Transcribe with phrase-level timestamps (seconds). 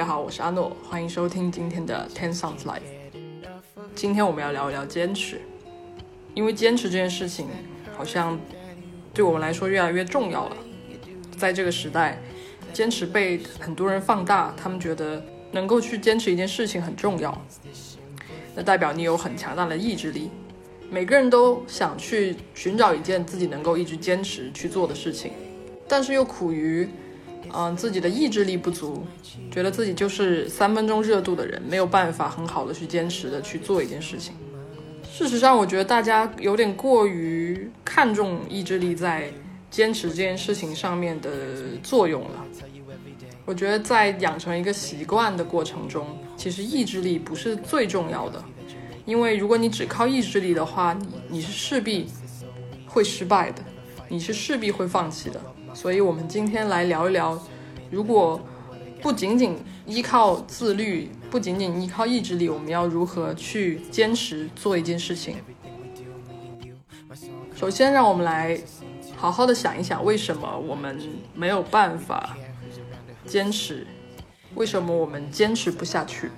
[0.00, 2.80] 大家好，我是阿诺，欢迎收听今天的 Ten Sounds Live。
[3.94, 5.42] 今天我们要聊一聊坚持，
[6.32, 7.48] 因为坚持这件事情
[7.94, 8.40] 好像
[9.12, 10.56] 对我们来说越来越重要了。
[11.36, 12.18] 在这个时代，
[12.72, 15.22] 坚持被很多人放大，他们觉得
[15.52, 17.38] 能够去坚持一件事情很重要，
[18.54, 20.30] 那代表你有很强大的意志力。
[20.88, 25.32] 每个人都想去寻找一件自己能够一直坚持去做的事情，
[25.86, 26.88] 但是又苦于。
[27.52, 29.04] 嗯，自己的意志力不足，
[29.50, 34.34] 觉得自己就是三分钟热度的人，没有办法很好的去坚持的去做一件事情。
[35.10, 39.30] 事实上，我觉得大家有点过于看重意志力在
[39.70, 41.30] 坚持这件事情上面的
[41.82, 42.44] 作用了。
[43.44, 48.42] 我觉得在养成一个习惯的过程中，其实意志力不是最重要的，
[49.04, 52.06] 因为如果你只靠意志力的话，你你是势必
[52.86, 53.62] 会失败的，
[54.08, 55.40] 你是势必会放弃的。
[55.72, 57.40] 所以，我们今天来聊一聊，
[57.90, 58.40] 如果
[59.00, 65.36] 不仅仅依靠自律，不仅仅依靠意志力，我们要如何去坚持做一件事情？
[67.54, 68.58] 首先，让我们来
[69.16, 70.98] 好好的想一想，为什么我们
[71.34, 72.36] 没有办法
[73.24, 73.86] 坚持？
[74.54, 76.30] 为什么我们坚持不下去？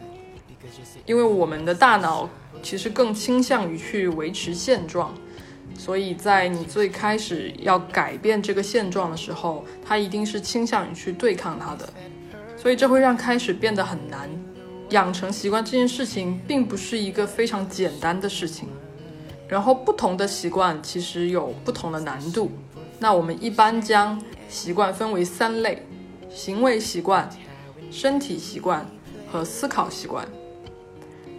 [1.06, 2.28] 因为我们的大脑
[2.62, 5.14] 其实更倾向于去维持现状。
[5.78, 11.88] 所以在你最开始要改变这个现状的时候，他一定是倾向于去对抗它的，
[12.56, 14.30] 所以这会让开始变得很难。
[14.90, 18.68] 养成习惯这件事情并不是一个非常简单的事情，
[19.48, 22.52] 然后不同的习惯其实有不同的难度。
[22.98, 25.82] 那我们一般将习惯分为三类：
[26.30, 27.28] 行为习惯、
[27.90, 28.86] 身体习惯
[29.30, 30.28] 和思考习惯。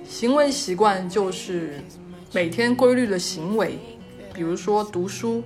[0.03, 1.80] 行为习惯就是
[2.34, 3.80] 每天规律的行为。
[4.33, 5.44] 比如说读书、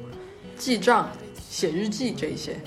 [0.58, 1.10] 记账、
[1.50, 2.60] 写日记这一些，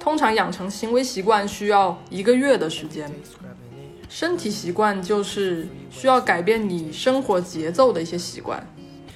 [0.00, 3.10] 通常养成行为习惯需要一个月的时间。
[4.08, 8.66] 身体习惯就是需要改变你生活节奏的一些习惯，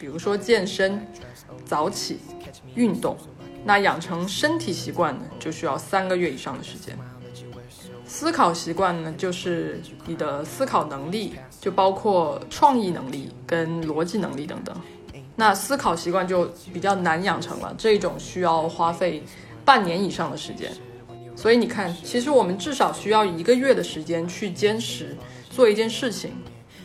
[0.00, 1.06] 比如说健身、
[1.64, 2.20] 早起、
[2.74, 3.16] 运动。
[3.64, 6.96] 那养成身体习惯呢，就需要三个月以上的时间。
[8.06, 14.74] 思考习惯呢，就是你的思考能力，就包括创意能力跟逻辑能力等等。
[15.36, 19.22] 那思考习惯就比较难养成了，这种需要花费
[19.64, 20.72] 半年以上的时间。
[21.36, 25.14] 所以你看，其实我们至少需要一个月的时间去坚持
[25.50, 26.32] 做一件事情，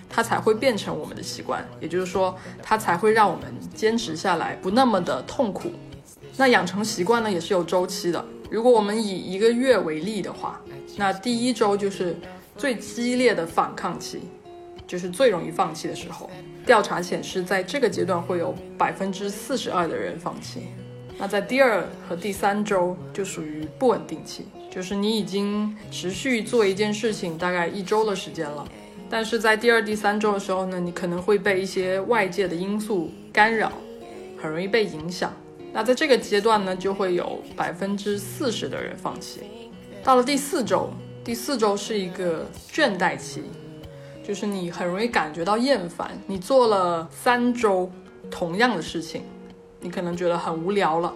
[0.10, 1.66] 它才会变成我们的习惯。
[1.80, 5.72] 也就是说，它才会让我们坚持下来，不那么的痛苦。
[6.36, 8.26] 那养成习惯呢，也是有周期的。
[8.50, 10.60] 如果我们以一个月为例的话，
[10.98, 12.18] 那第一周就是
[12.58, 14.20] 最激烈的反抗期。
[14.92, 16.30] 就是最容易放弃的时候。
[16.66, 20.64] 调查显示，在这个阶段会有百分之四十二的人放弃。
[21.18, 28.68] 那在第二和第三周就属于不稳定期，就是你已经持续做一件事情大概一周的时间了，
[29.10, 33.72] 但是在第二、第三周的时候呢，你可能会被一些外界的因素干扰，
[34.42, 35.34] 很容易被影响。
[35.72, 39.40] 那在这个阶段呢，就会有百分之四十的人放弃。
[40.04, 40.92] 到了第四周，
[41.24, 43.44] 第四周是一个倦怠期。
[44.24, 47.92] 就是你很容易感觉到厌烦，你做了三周
[48.30, 49.24] 同样的事情，
[49.80, 51.14] 你可能觉得很无聊了。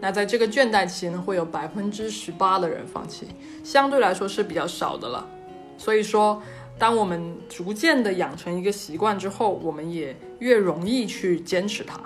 [0.00, 3.28] 那在这个倦怠期呢，会有百分之十八的人放弃，
[3.62, 5.28] 相对来说是比较少的了。
[5.76, 6.40] 所以说，
[6.78, 12.00] 当我们逐渐的养成一个习惯之后，我们也越容易去坚持它。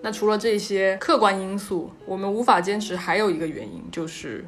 [0.00, 4.46] 那除了这些客观因素，我们无法坚持，还有一个原因就是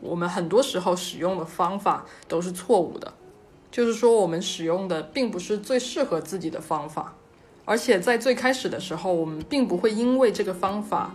[0.00, 3.12] 我们很多时候使用的方法都是错误的。
[3.72, 7.16] 就是说，我们使用的并不是最适合自己的方法，
[7.64, 11.14] 而且在最开始的时候，我们并不会因为这个方法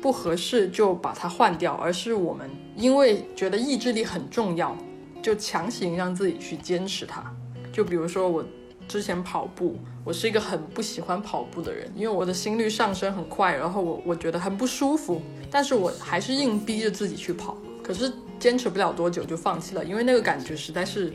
[0.00, 4.76] 不合适就把它换掉，而是我们因为觉得意志力很重要，
[5.20, 7.24] 就强行让自己去坚持它。
[7.72, 8.44] 就比如说我
[8.86, 15.20] 之前跑步，我是一个很不喜欢跑步的人，因为我的心率上升很快，然后我我觉得很不舒服，
[15.50, 21.12] 但是我还是硬逼着自己去跑，可是坚持不了多久就放弃了，因为那个感觉实在是。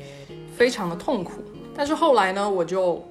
[0.62, 1.42] 非常的痛苦，
[1.76, 3.04] 但是后来呢，我就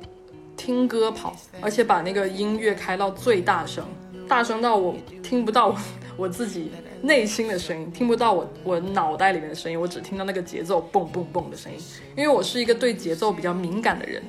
[0.57, 3.85] 听歌跑，而且把那个音乐开到最大声，
[4.29, 5.75] 大声到我听不到
[6.17, 6.71] 我自己
[7.03, 11.79] 内心的声音，听不到我我脑袋里面的声音，我只听到那个节奏蹦蹦蹦的声音。
[12.17, 14.23] 因为我是一个对节奏比较敏感的人，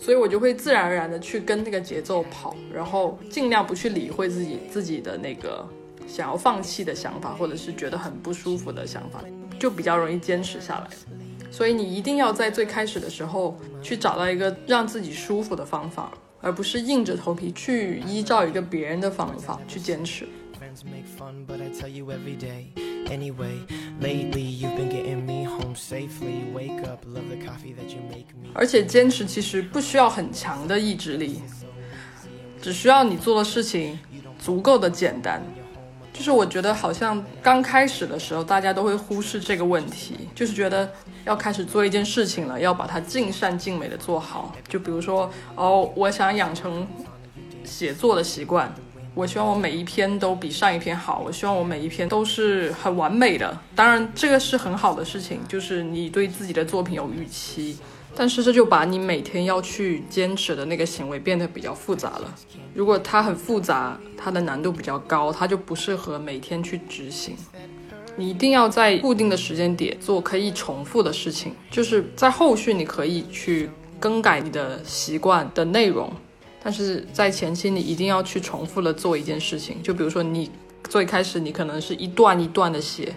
[0.00, 5.64] 所以我就会自然而然的去跟那个节奏跑，然后尽量不去理会自己自己的那个
[6.08, 9.20] 想要放弃的想法，或者是觉得很不舒服的想法，
[9.56, 10.90] 就比较容易坚持下来。
[11.56, 16.12] 所以你一定要在最开始的时候去找到一个让自己舒服的方法，
[16.42, 20.28] 而不是硬着头皮去依照一个别人的方法去坚持。
[28.52, 31.40] 而且坚持其实不需要很强的意志力，
[32.60, 33.98] 只需要你做的事情
[34.38, 35.42] 足够的简单。
[36.16, 40.90] 就是我觉得好像刚开始的时候，大家都会忽视这个问题，就是觉得
[41.26, 44.56] 要开始做一件事情了，要把它尽善尽美的做好。
[44.66, 46.88] 就比如说，哦，我想养成
[47.64, 48.74] 写作的习惯，
[49.14, 53.56] 我希望我每一篇都比上一篇好，我希望我每一篇都是很完美的。
[53.74, 57.76] 当然，这个是很好的事情，就是你对自己的作品有预期。
[58.18, 62.34] 但是这就把你每天要去坚持的那个行为变得比较复杂了。
[62.72, 67.36] 如果它很复杂，它的难度比较高，它就不适合每天去执行。
[68.16, 73.68] 你一定要在固定的时间点做可以重复的事情，就是在后续你可以去
[74.00, 76.10] 更改你的习惯的内容，
[76.62, 79.82] 但是在前期你一定要去重复的做一件事情。
[79.82, 80.50] 就比如说你
[80.88, 83.14] 最开始你可能是一段一段的写。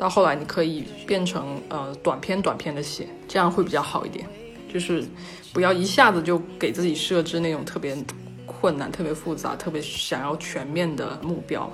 [0.00, 4.26] 到后来，你可以变成呃短篇短篇的写，这样会比较好一点。
[4.72, 5.04] 就是
[5.52, 7.94] 不要一下子就给自己设置那种特别
[8.46, 11.70] 困难、特别复杂、特别想要全面的目标。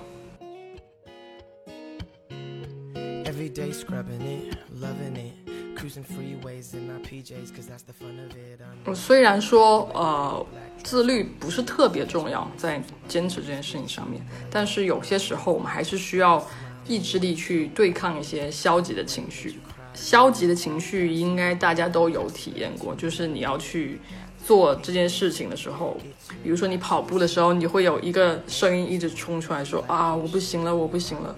[8.84, 10.46] 我虽然说呃
[10.82, 14.20] 自律不是特别重要，在坚持这件事情上面，
[14.50, 16.44] 但是有些时候我们还是需要。
[16.88, 19.58] 意志力去对抗一些消极的情绪，
[19.94, 23.98] 消极的情绪应该大家都有体验过，就是你要去
[24.44, 25.96] 做这件事情的时候，
[26.42, 31.34] 比如说你跑步的时候，你会有一个声音一直冲出来说啊，我不行了，我不行了，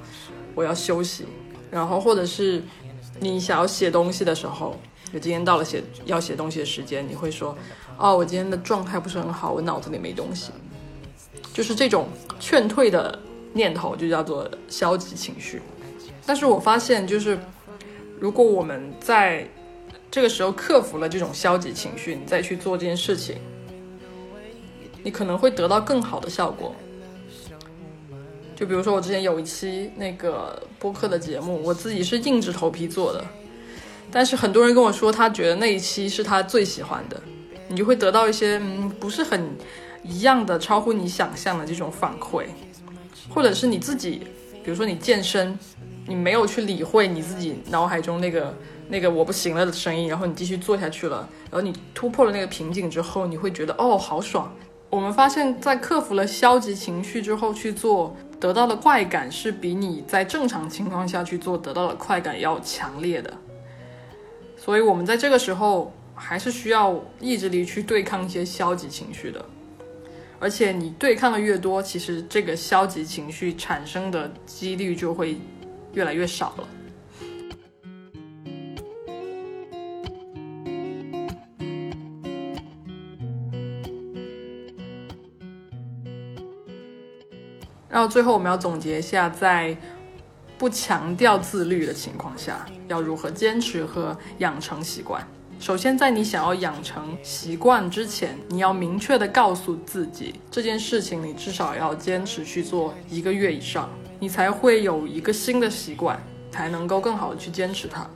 [0.55, 1.25] 我要休息。
[1.71, 2.63] 然后或者是
[3.21, 4.79] 你想要写东西的时候，
[5.13, 7.57] 就今天到了写要写东西的时间，你会说，
[7.97, 10.51] 哦，我今天的状态不是很好，我脑子里没东西，
[11.55, 12.09] 就是这种
[12.39, 13.19] 劝退的。
[13.59, 15.61] 念头就叫做消极情绪，
[16.25, 17.37] 但是我发现就是，
[18.21, 19.47] 如果我们在
[20.11, 23.37] 这个时候克服了这种消极情绪，你再去做这件事情，
[25.03, 26.73] 你可能会得到更好的效果。
[28.55, 33.25] 就比如说我之前有一期那个播客的节目，我自己是硬着头皮做的，
[34.11, 37.21] 但是很多人跟我说他觉得那一期是他最喜欢的，
[37.69, 39.51] 你就会得到一些嗯不是很
[40.03, 42.47] 一样的、超乎你想象的这种反馈。
[43.29, 44.23] 或者是你自己，
[44.65, 45.59] 比如说你健身，
[46.07, 48.55] 你没有去理会你自己脑海中那个
[48.89, 54.53] 那个我不行了的声音，然后你继续做下去了，然后你突破了那个瓶颈之后，你会觉得哦好爽。
[54.91, 63.33] 我们发现，在克服了消极情绪之后去做，得到的快感是比你在正常情况下去做得到的快感要强烈的。
[64.57, 69.45] 所以，我们在这个时候还是需要意志力去对抗一些消极情绪的。
[70.41, 75.37] 而且你对抗的越多，其实这个消极情绪产生的几率就会
[75.93, 76.69] 越来越少了。
[87.89, 89.77] 然后最后我们要总结一下，在
[90.57, 95.27] 不强调自律的情况下，要如何坚持和养成习惯。
[95.59, 108.09] 首先，在你想要养成习惯之前，你要明确的告诉自己，这件事情你至少要坚持去做一个月以上，你才会有一个新的习惯，才能够更好的去坚持它。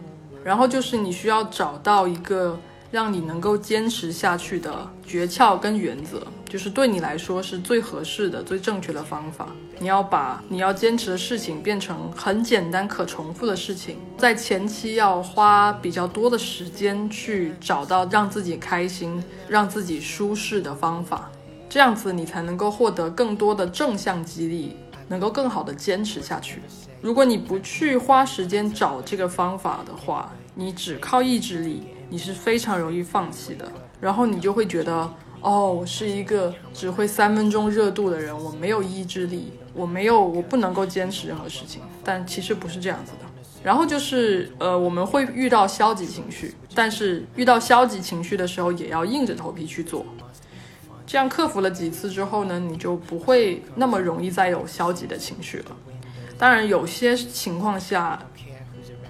[0.44, 2.58] 然后就是你需要找到一个。
[2.92, 9.48] 让你能够坚持下去的诀窍跟原则，就是对你来说是最合适的、最正确的方法。
[9.78, 21.30] 你要把你要坚持的事情变成很简单、可重复的事情，在前期要花比较多的时间去找到让自己开心、让自己舒适的方法，
[21.70, 24.76] 这样子你才能够获得更多的正向激励，
[25.08, 26.60] 能够更好的坚持下去。
[27.00, 31.82] 如果你不去花时间找这个方法的话，你只靠意志力。
[32.12, 33.66] 你是非常容易放弃的，
[33.98, 41.80] 然后你就会觉得，哦，我是一个只会三分钟热度的人，我没有意志力，我没有，我不能够坚持任何事情。
[42.04, 43.26] 但其实不是这样子的。
[43.64, 50.04] 然后就是，呃，我们会遇到消极情绪，但是遇到消极情绪的时候，也要硬着头皮去做。
[51.06, 55.76] 这样克服了几次之后呢，你就不会那么容易再有消极的情绪了。
[56.36, 58.22] 当然，有些情况下，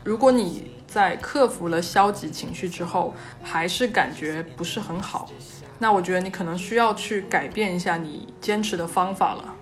[0.05, 5.31] 如果你在克服了消极情绪之后，还是感觉不是很好，
[5.79, 9.55] 那我觉得你可能需要去改变一下你坚持的方法了，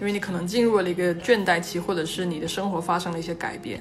[0.00, 3.80] 因为你可能进入了一个倦怠期，或者是你的生活发生了一些改变。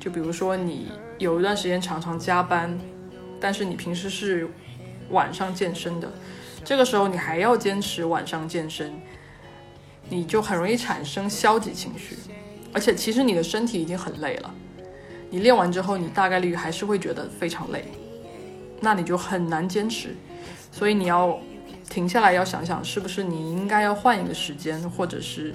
[0.00, 2.78] 就比如说你有一段时间常常加班，
[3.38, 4.48] 但是你平时是
[5.10, 6.10] 晚上健身的，
[6.64, 8.98] 这个时候你还要坚持晚上健身，
[10.08, 12.16] 你就很容易产生消极情绪。
[12.72, 14.54] 而且其实你的身体已经很累了，
[15.30, 17.84] 你练完之后，你大概率还是会觉得非常累，
[18.80, 20.14] 那你就很难坚持。
[20.70, 21.38] 所以你要
[21.88, 25.54] 停下来，要想想是不是你应该要换一个时间或者是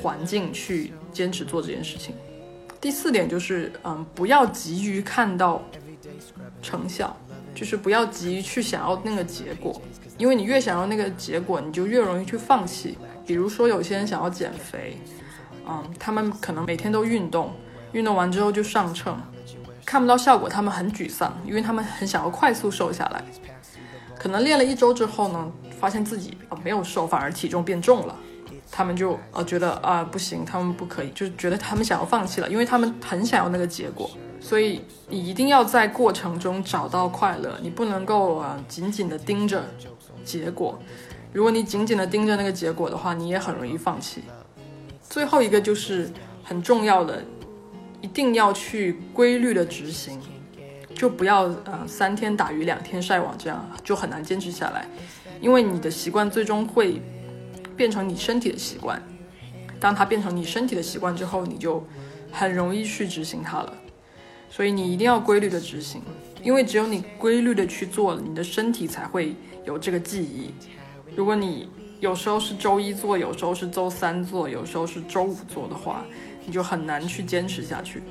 [0.00, 2.14] 环境去坚持做这件事情。
[2.80, 5.62] 第四点就是，嗯，不要急于看到
[6.62, 7.16] 成效，
[7.54, 9.82] 就是不要急于去想要那个结果，
[10.16, 12.96] 因为你越想要那个结果，你就越容易去放弃。
[13.26, 14.96] 比如说有些人想要减肥，
[15.66, 17.52] 嗯，他们可能每天都运动，
[17.92, 19.16] 运动完之后就上秤，
[19.84, 23.22] 看不到效果，他们很沮丧，因为他们很想要快速瘦下来。
[24.18, 28.14] 可能练了一周之后呢，发现自己啊没有瘦，反而体重变重了。
[28.70, 39.64] 他们就呃觉得啊不行，他们不可以，就是觉得他们想要放弃了，因为他们很想要那个结果，所以你一定要在过程中找到快乐，你不能够啊紧紧的盯着
[40.22, 40.78] 结果，
[41.32, 44.22] 如果你紧紧的盯着那个结果的话，你也很容易放弃。
[45.08, 46.10] 最后一个就是
[46.44, 47.24] 很重要的，
[48.00, 50.20] 一定要去规律的执行，
[50.94, 54.86] 就不要呃三天打鱼两天晒网这样，就很难坚持下来，
[55.40, 57.00] 因为你的习惯最终会。
[57.76, 59.00] 变成你身体的习惯，
[59.78, 61.86] 当它变成你身体的习惯之后，你就
[62.32, 63.72] 很容易去执行它了。
[64.50, 66.02] 所以你一定要规律的执行，
[66.42, 69.32] 因为只有你规律的去做了，你的身体才会
[69.64, 70.52] 有这个记忆。
[71.14, 76.04] 如果你有时候是周一做，有时候是周三做，有时候是周五做的话，
[76.48, 78.02] 你就很难去坚持下去。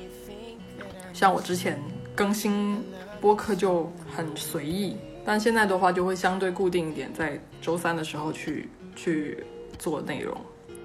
[1.12, 1.78] 像我之前
[2.14, 2.80] 更新
[3.20, 9.44] 播客就很随意，但现在的话就会相对固定一点，在周三的时候去去。
[9.78, 10.36] 做内容，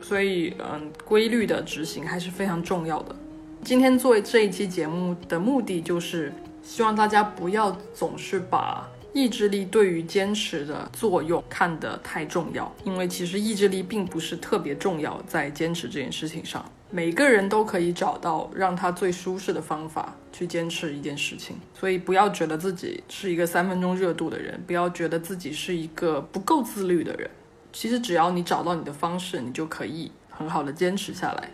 [0.03, 3.15] 所以嗯，规律的执行还是非常重要的。
[3.63, 6.31] 今天做这一期节目的目的就是
[6.61, 16.63] 希望大家不要总是把意志力对于坚持的作用看得太重要，因为其实意志力并不是特别重要，在坚持这件事情上，
[16.95, 21.55] 每个人都可以找到让他最舒适的方法去坚持一件事情。
[21.73, 27.27] 所以不要觉得自己是一个三分钟热度的人，不要觉得自己是一个不够自律的人。
[27.71, 31.49] 其实只要你找到你的方式，你就可以很好的坚持下来。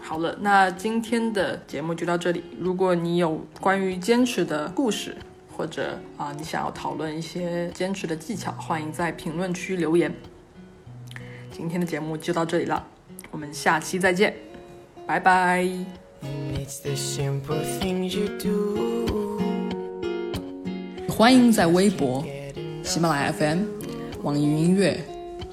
[0.00, 2.42] 好了，那今天的节目就到这里。
[2.58, 5.14] 如果你有关于坚持的故事，
[5.54, 10.14] 或者啊你想要讨论一些坚持的技巧，欢迎在评论区留言。
[11.50, 12.86] 今天的节目就到这里了，
[13.30, 14.34] 我们下期再见，
[15.06, 15.66] 拜拜。
[21.08, 22.24] 欢迎在微博、
[22.82, 23.64] 喜马拉雅 FM。
[24.22, 24.98] 网易云音乐、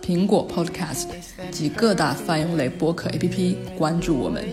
[0.01, 1.05] 苹果 Podcast
[1.51, 4.43] 及各大泛用类播客 APP 关注我们，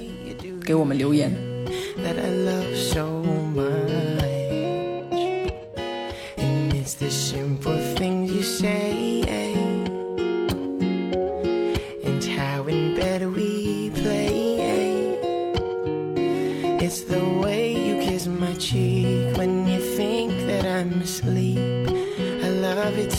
[0.64, 1.32] 给我们留言。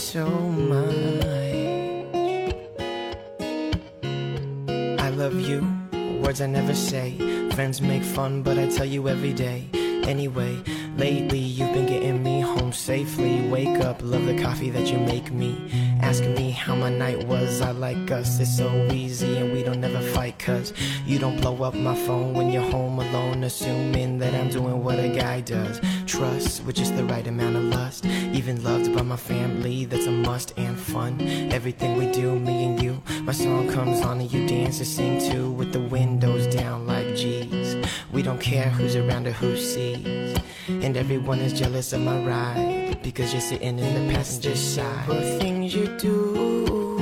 [0.04, 0.94] So much.
[5.00, 5.66] I love you,
[6.22, 7.18] words I never say.
[7.52, 9.70] Friends make fun, but I tell you every day.
[10.04, 10.62] Anyway,
[10.98, 13.48] lately you've been getting me home safely.
[13.48, 15.56] Wake up, love the coffee that you make me.
[16.04, 18.38] Ask me how my night was, I like us.
[18.38, 20.74] It's so easy and we don't ever fight, cause
[21.06, 25.00] you don't blow up my phone when you're home alone, assuming that I'm doing what
[25.00, 25.80] a guy does.
[26.06, 28.06] Trust with just the right amount of lust.
[28.06, 31.22] Even loved by my family, that's a must and fun.
[31.52, 33.02] Everything we do, me and you.
[33.22, 37.16] My song comes on and you dance and sing too, with the windows down like
[37.16, 37.53] G's.
[38.14, 40.38] We don't care who's around or who sees.
[40.68, 45.06] And everyone is jealous of my ride because you're sitting in the passenger side.
[45.06, 46.98] For things you do,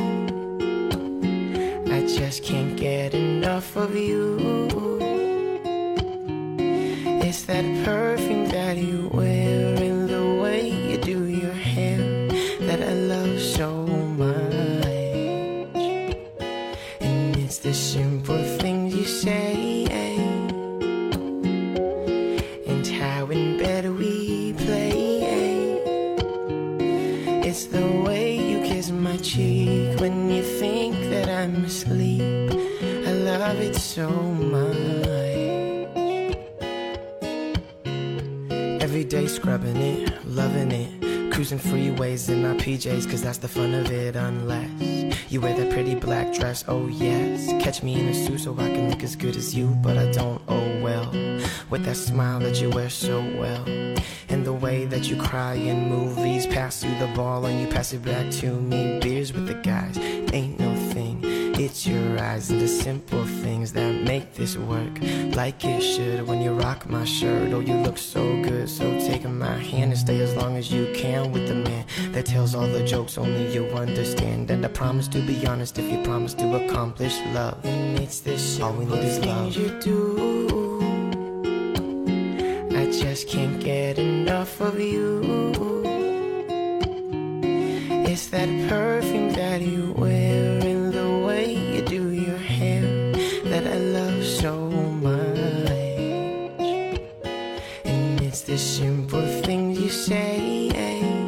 [1.91, 4.60] I just can't get enough of you.
[33.91, 34.77] So much.
[38.81, 41.33] Every day scrubbing it, loving it.
[41.33, 44.69] Cruising freeways in my PJs, cause that's the fun of it, unless
[45.29, 47.47] you wear that pretty black dress, oh yes.
[47.61, 50.09] Catch me in a suit so I can look as good as you, but I
[50.11, 51.11] don't, oh well.
[51.69, 53.65] With that smile that you wear so well.
[54.29, 57.91] And the way that you cry in movies, pass you the ball and you pass
[57.91, 58.99] it back to me.
[59.01, 59.97] Beers with the guys,
[60.33, 60.70] ain't no
[61.63, 64.97] It's your eyes and the simple things that make this work
[65.35, 66.25] like it should.
[66.27, 68.67] When you rock my shirt, oh, you look so good.
[68.67, 72.25] So take my hand and stay as long as you can with the man that
[72.25, 74.49] tells all the jokes only you understand.
[74.49, 77.63] And I promise to be honest if you promise to accomplish love.
[77.63, 79.55] And it's this all we need is love.
[79.55, 79.97] You do.
[82.75, 85.51] I just can't get enough of you.
[88.11, 89.93] It's that perfume that you
[99.01, 101.20] simple things you say